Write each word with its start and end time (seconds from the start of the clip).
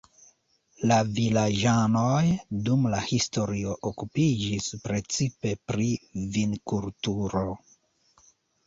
La 0.91 0.95
vilaĝanoj 1.17 2.23
dum 2.69 2.89
la 2.95 3.03
historio 3.11 3.77
okupiĝis 3.91 4.71
precipe 4.89 5.53
pri 5.71 5.93
vinkulturo. 6.41 7.49